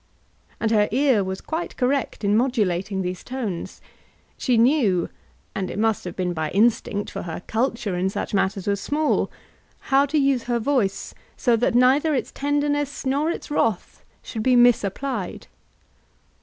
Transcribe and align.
And 0.59 0.71
her 0.71 0.89
ear 0.91 1.23
was 1.23 1.41
quite 1.41 1.77
correct 1.77 2.23
in 2.23 2.35
modulating 2.35 3.03
these 3.03 3.23
tones. 3.23 3.81
She 4.35 4.57
knew, 4.57 5.09
and 5.53 5.69
it 5.69 5.77
must 5.77 6.05
have 6.05 6.15
been 6.15 6.33
by 6.33 6.49
instinct, 6.49 7.11
for 7.11 7.21
her 7.21 7.43
culture 7.45 7.95
in 7.95 8.09
such 8.09 8.33
matters 8.33 8.65
was 8.65 8.81
small, 8.81 9.29
how 9.93 10.07
to 10.07 10.17
use 10.17 10.45
her 10.45 10.57
voice 10.57 11.13
so 11.37 11.55
that 11.55 11.75
neither 11.75 12.15
its 12.15 12.31
tenderness 12.31 13.05
nor 13.05 13.29
its 13.29 13.51
wrath 13.51 14.03
should 14.23 14.41
be 14.41 14.55
misapplied. 14.55 15.45